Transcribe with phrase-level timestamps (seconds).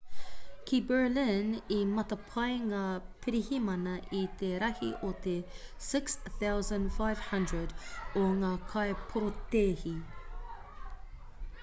[0.69, 2.79] ki berlin i matapae ngā
[3.25, 5.35] pirihimana i te rahi o te
[5.89, 7.77] 6,500
[8.23, 9.93] o ngā kaiporotēhi